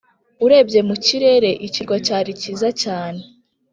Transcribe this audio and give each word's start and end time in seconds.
urebye 0.45 0.79
mu 0.87 0.95
kirere, 1.05 1.49
ikirwa 1.67 1.95
cyari 2.05 2.31
cyiza 2.39 2.69
cyane. 2.81 3.21